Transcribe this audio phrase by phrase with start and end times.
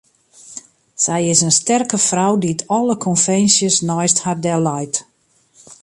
[1.03, 4.95] Sy is in sterke frou dy't alle konvinsjes neist har delleit.